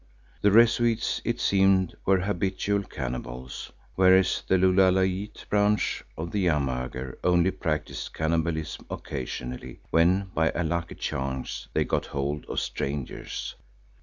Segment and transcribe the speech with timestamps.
[0.41, 7.51] The Rezuites, it seemed, were habitual cannibals, whereas the Lulalaite branch of the Amahagger only
[7.51, 13.53] practised cannibalism occasionally when by a lucky chance they got hold of strangers.